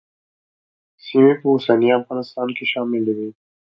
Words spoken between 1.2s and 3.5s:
په اوسني افغانستان کې شاملې وې.